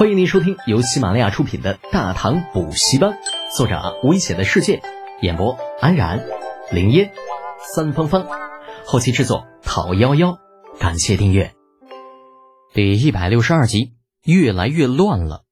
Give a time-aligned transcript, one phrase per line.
[0.00, 3.10] 欢迎您收听由喜马拉雅出品的《大唐补习班》，
[3.54, 4.80] 作者危险的世界，
[5.20, 6.24] 演播安然、
[6.72, 7.12] 林烟、
[7.74, 8.26] 三芳芳，
[8.86, 10.38] 后期制作讨幺幺，
[10.78, 11.54] 感谢订阅。
[12.72, 13.92] 第一百六十二集，
[14.24, 15.44] 越来越乱了。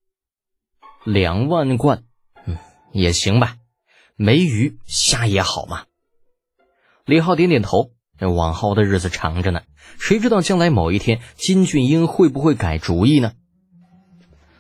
[1.04, 2.04] 两万贯，
[2.46, 2.56] 嗯，
[2.92, 3.56] 也行吧，
[4.16, 5.84] 没鱼虾也好嘛。
[7.04, 9.60] 李浩点点头，这往后的日子长着呢，
[10.00, 13.32] 谁知道将来某一天金俊英会不会改主意呢？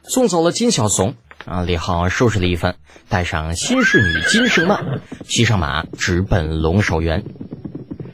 [0.08, 2.76] 送走了金小怂啊，李浩收拾了一番，
[3.10, 7.24] 带上新侍女金胜曼，骑上马直奔龙首原。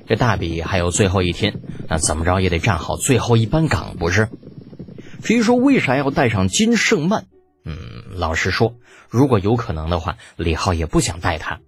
[0.07, 4.29] 这大比还有最后一天，那怎么着也得站好最后一班岗，不是？
[5.23, 7.27] 至于说为啥要带上金胜曼，
[7.65, 7.77] 嗯，
[8.17, 8.75] 老实说，
[9.09, 11.61] 如果有可能的话，李浩也不想带她，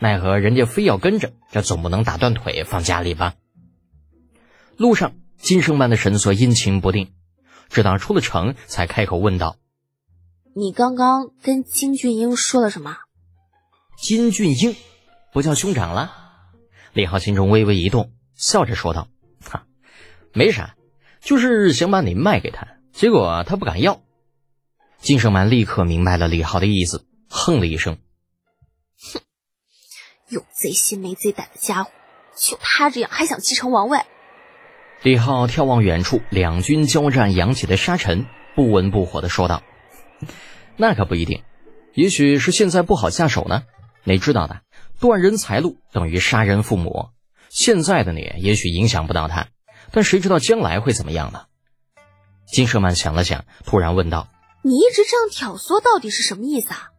[0.00, 3.34] 奈何人家非要跟着，这总不能打断腿放家里吧？
[4.76, 7.08] 路上，金胜曼的神色阴晴不定，
[7.70, 9.56] 直到出了城，才开口问道。
[10.54, 12.98] 你刚刚跟金俊英说了什么？
[13.96, 14.76] 金俊英
[15.32, 16.12] 不叫兄长了？
[16.92, 19.08] 李浩心中微微一动，笑着说道
[19.48, 19.64] ：“哈，
[20.32, 20.74] 没啥，
[21.20, 24.02] 就是想把你卖给他，结果他不敢要。”
[24.98, 27.98] 金胜满立刻明白了李浩的意思，哼了一声
[29.14, 29.20] ：“哼，
[30.28, 31.90] 有贼心没贼胆的家伙，
[32.36, 34.00] 就他这样还想继承王位？”
[35.02, 39.62] 李浩眺望远处两军交战扬起的沙尘，不温不火的说道。
[40.76, 41.42] 那可不一定，
[41.94, 43.62] 也许是现在不好下手呢。
[44.04, 44.60] 你知道的，
[44.98, 47.08] 断人财路等于杀人父母。
[47.48, 49.48] 现在的你也许影响不到他，
[49.90, 51.44] 但谁知道将来会怎么样呢？
[52.46, 54.28] 金舍曼想了想，突然问道
[54.62, 56.90] ：“你一直这样挑唆，到底是什么意思啊？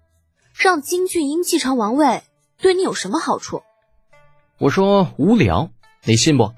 [0.55, 2.23] 让金俊英继承王位，
[2.59, 3.61] 对你有什么好处？”
[4.57, 5.69] 我说：“无聊，
[6.03, 6.53] 你信不？”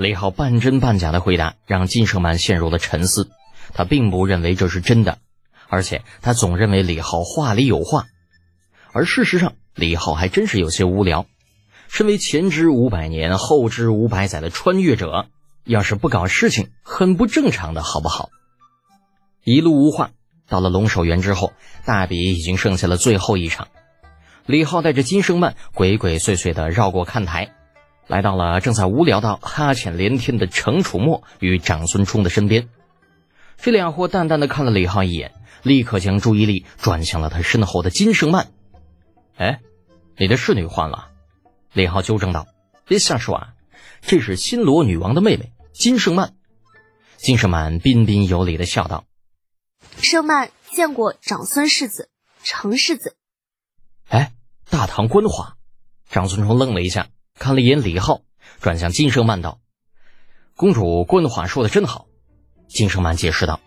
[0.00, 3.28] 李浩半真半假的回答，让金舍曼陷入了沉思。
[3.74, 5.18] 他并不认为这是真的。
[5.68, 8.06] 而且他总认为李浩话里有话，
[8.92, 11.26] 而事实上李浩还真是有些无聊。
[11.86, 15.26] 身为前知五百年后知五百载的穿越者，
[15.64, 18.30] 要是不搞事情，很不正常的，好不好？
[19.44, 20.12] 一路无话，
[20.48, 21.52] 到了龙首原之后，
[21.84, 23.68] 大比已经剩下了最后一场。
[24.46, 27.52] 李浩带着金生曼鬼鬼祟祟的绕过看台，
[28.10, 32.68] 来到了正在无聊到哈欠连天的程楚墨与长孙冲的身边。
[33.56, 35.32] 这俩货淡淡的看了李浩一眼。
[35.62, 38.50] 立刻将注意力转向了他身后的金圣曼。
[39.36, 39.60] 哎，
[40.16, 41.10] 你的侍女换了？
[41.74, 42.46] 李浩纠正道
[42.88, 43.48] ：“别瞎说啊，
[44.00, 46.32] 这是新罗女王的妹妹金圣曼。”
[47.18, 49.04] 金圣曼彬彬有礼的笑道
[50.00, 52.08] ：“胜曼见过长孙世子
[52.42, 53.14] 程世子。”
[54.08, 54.32] 哎，
[54.70, 55.58] 大唐官话。
[56.08, 57.08] 长孙冲愣了一下，
[57.40, 58.20] 看了一眼李浩，
[58.60, 59.60] 转向金生曼道
[60.56, 62.06] ：“公主棍话说的真好。”
[62.68, 63.60] 金生曼解释道。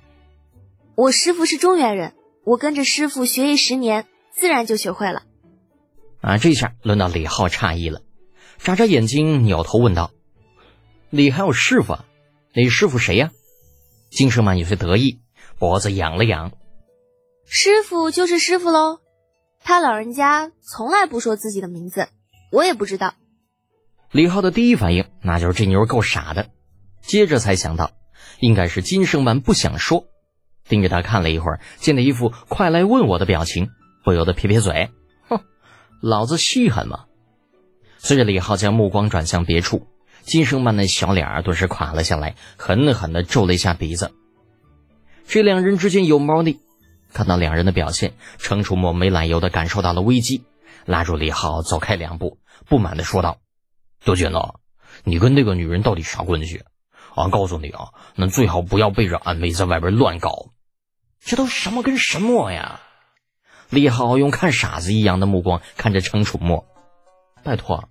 [0.93, 2.13] 我师傅是中原人，
[2.45, 5.23] 我跟着师傅学艺十年，自然就学会了。
[6.21, 8.03] 啊，这下轮到李浩诧异了，
[8.59, 10.11] 眨眨眼睛，扭头问道
[11.09, 11.93] ：“你还有师傅？
[11.93, 12.05] 啊？
[12.53, 13.31] 你师傅谁呀？”
[14.11, 15.19] 金生曼有些得意，
[15.57, 16.51] 脖子仰了仰
[17.43, 18.99] ：“师傅就是师傅喽，
[19.59, 22.07] 他老人家从来不说自己的名字，
[22.51, 23.15] 我也不知道。”
[24.13, 26.49] 李浩的第一反应那就是这妞够傻的，
[27.01, 27.93] 接着才想到，
[28.39, 30.05] 应该是金生曼不想说。
[30.69, 33.69] 盯着他看了一会儿，见他一副快来问我的表情，
[34.05, 34.91] 不由得撇撇嘴，
[35.27, 35.41] 哼，
[35.99, 37.05] 老子稀罕吗？
[37.97, 39.87] 随着李浩将目光转向别处，
[40.21, 44.11] 金生曼那小脸儿顿时垮了下来，狠狠地皱了一下鼻子。
[45.27, 46.59] 这两人之间有猫腻。
[47.13, 50.43] 看到两人的表现，程楚墨没来由地感受到了危机，
[50.85, 52.37] 拉住李浩走开两步，
[52.69, 53.37] 不满地说道
[54.03, 54.55] ：“德简呐，
[55.03, 56.63] 你跟那个女人到底啥关系？
[57.15, 60.47] 俺告诉你啊，那最好不要背着俺妹在外边乱搞。”
[61.23, 62.81] 这都什么跟什么呀？
[63.69, 66.65] 李浩用看傻子一样的目光看着程楚墨，
[67.43, 67.89] 拜托，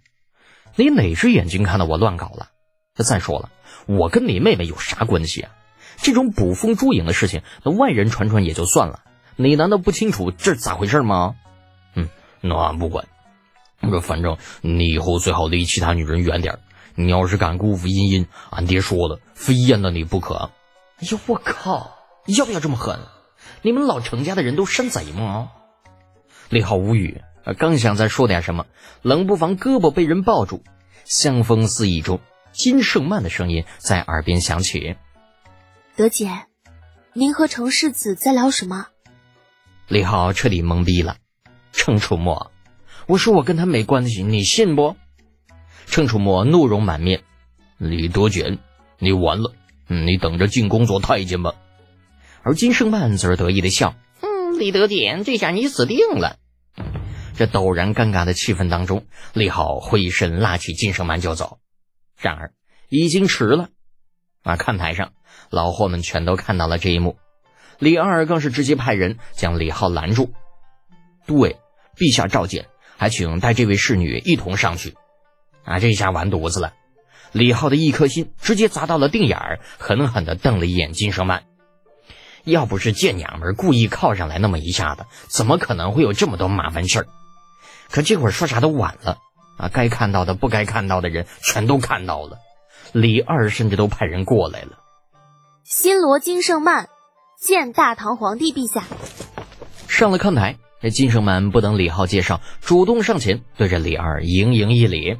[0.77, 2.51] 你哪只眼睛看到我乱搞了？
[2.95, 3.51] 再说了，
[3.87, 5.51] 我跟你妹妹有啥关系啊？
[5.97, 9.03] 这种捕风捉影的事情，那外人传传也就算了，
[9.37, 11.37] 你难道不清楚这咋回事吗？
[11.95, 12.09] 嗯，
[12.41, 13.07] 那俺不管，
[13.91, 16.61] 这反正你以后最好离其他女人远点
[16.95, 20.51] 你要是敢辜负茵茵，俺爹说了，非阉了你不可。
[20.99, 21.97] 哎呦，我靠，
[22.27, 23.01] 要不要这么狠？
[23.63, 25.51] 你们老程家的人都山贼吗？
[26.51, 27.23] 李浩无语，
[27.59, 28.67] 刚想再说点什么，
[29.01, 30.63] 冷不防胳膊被人抱住，
[31.05, 32.21] 香风四溢中，
[32.53, 34.97] 金胜曼的声音在耳边响起
[35.97, 36.31] ：“德姐，
[37.15, 38.89] 您和程世子在聊什么？”
[39.89, 41.17] 李浩彻底懵逼了。
[41.73, 42.52] 程楚墨，
[43.07, 44.97] 我说我跟他没关系，你信不？
[45.87, 47.23] 程楚墨怒容满面
[47.77, 48.59] ：“李德简，
[48.99, 49.53] 你完了，
[49.89, 51.55] 你等着进宫做太监吧。”
[52.43, 56.37] 而金圣曼则是得意的笑：“嗯，李德简，这下你死定了。”
[57.37, 61.59] 这陡然尴尬的气氛当中，李浩挥身拉起金圣曼就走。
[62.21, 62.53] 然而
[62.89, 63.69] 已经迟了。
[64.43, 65.13] 啊，看台上
[65.51, 67.17] 老货们全都看到了这一幕，
[67.79, 70.33] 李二更是直接派人将李浩拦住。
[71.27, 71.57] 都尉，
[71.97, 72.67] 陛下召见，
[73.03, 74.95] 还请带这位侍女一同上去。
[75.65, 76.73] 啊，这下完犊子了！
[77.33, 81.43] 李浩的一颗心直接砸到了腚眼儿，狠狠地瞪了一眼金圣曼。
[82.45, 87.07] 要不是贱娘们故意靠上来那么一下子，怎么可能会有这么多麻烦事儿？
[87.91, 89.19] 可这会儿说啥都晚了
[89.59, 89.69] 啊！
[89.69, 92.39] 该看到的、不该看到的人全都看到了。
[92.93, 94.79] 李二甚至都派人过来了。
[95.65, 96.89] 新罗金圣曼
[97.37, 98.85] 见大唐皇帝陛下。
[99.89, 105.17] 上了看台，这金圣满不等李浩介绍，主动上前对着李二盈盈一礼。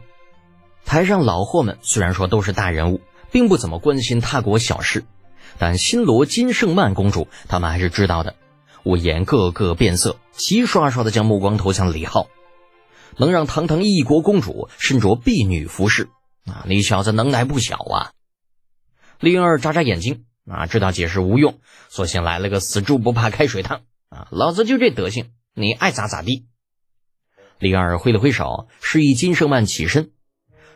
[0.85, 3.01] 台上老货们虽然说都是大人物，
[3.31, 5.05] 并不怎么关心他国小事，
[5.59, 8.35] 但新罗金圣曼公主他们还是知道的。
[8.83, 12.27] 五言个个变色，齐刷刷的将目光投向李浩，
[13.17, 16.09] 能让堂堂一国公主身着婢女服饰，
[16.45, 18.11] 啊，你小子能耐不小啊！
[19.21, 26.47] 李二眨眨眼睛，啊，知道解释无用，索性来了个死猪不怕开水烫，啊，老子就这德行，你爱咋咋地。
[27.59, 30.11] 李二挥了挥手，示意金圣曼起身。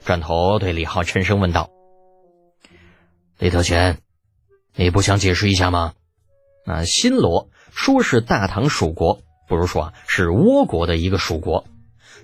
[0.05, 1.70] 转头对李浩沉声问道
[3.38, 3.99] ：“李德全，
[4.75, 5.94] 你不想解释一下吗？
[6.67, 11.67] 那新罗说是大唐属国，不如说是倭国的一个属国。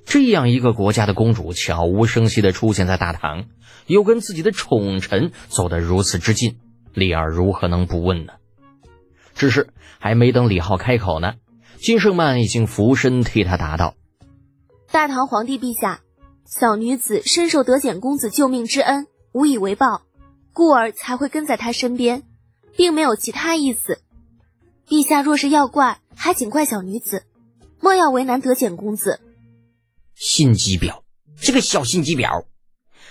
[0.04, 3.46] 这样一个国家的公主悄无声息的出现在大唐，
[3.86, 6.58] 又跟自己的宠臣走得如此之近，
[6.92, 8.34] 李二如何能不问呢？
[9.34, 11.34] 只是还没等李浩开口呢，
[11.82, 13.96] 金圣曼已经俯身替他答道
[14.92, 16.00] ：“大唐皇帝陛下。”
[16.46, 20.02] 小女子深受德简公子救命之恩，无以为报，
[20.52, 22.22] 故而才会跟在他身边，
[22.76, 24.00] 并没有其他意思。
[24.86, 27.24] 陛下若是要怪，还请怪小女子，
[27.80, 29.18] 莫要为难德简公子。
[30.14, 31.02] 心机婊，
[31.40, 32.44] 这个小心机婊！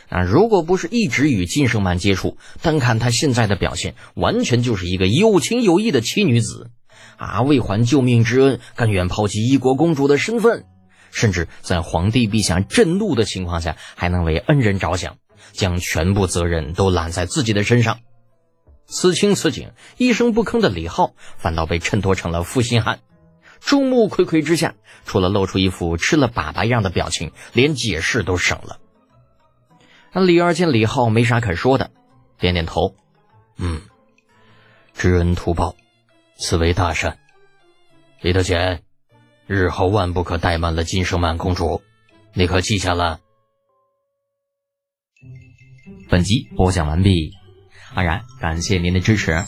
[0.08, 6.70] 啊，如果不是一直与金圣曼接触，单看她现在的表现，完全就是一个有情有义的奇女子。
[7.22, 10.66] 啊，为还救命之恩，甘愿抛弃一国公主的身份。
[11.12, 15.18] 甚至在皇帝陛下震怒的情况下，还能为恩人着想，
[15.52, 18.00] 将全部责任都揽在自己的身上。
[18.88, 23.02] 此情此景，一声不吭的李浩反倒被衬托成了负心汉。
[23.60, 24.74] 众目睽睽之下，
[25.06, 28.80] 除了露出一副吃了粑粑样的表情，连解释都省了。
[30.12, 31.92] 那李二见李浩没啥可说的，
[32.40, 32.96] 点点头，
[33.58, 33.82] 嗯，
[34.96, 35.76] 知恩图报，
[36.42, 37.20] 此为大善。
[38.20, 38.84] 李德全。
[39.48, 41.82] 日后万不可怠慢了金圣曼公主，
[42.34, 43.20] 你可记下了？
[46.10, 47.34] 本集播讲完毕，
[47.94, 49.44] 安然感谢您的支持。